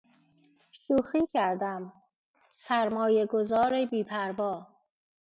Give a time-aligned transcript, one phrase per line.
[0.71, 1.93] شوخی کردم.
[2.51, 4.67] سرمایه گذار بی پروا